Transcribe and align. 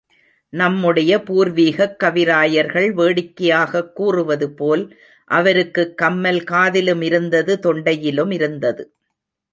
நம்முடைய 0.49 1.23
பூர்வீகக் 1.23 1.95
கவிராயர்கள் 2.03 2.93
வேடிக்கையாகக் 2.93 3.95
கூறுவது 3.95 4.51
போல், 4.51 4.97
அவருக்குக் 5.25 5.97
கம்மல் 5.97 6.39
காதிலுமிருந்தது, 6.39 7.59
தொண்டையிலுமிருந்தது. 7.63 8.83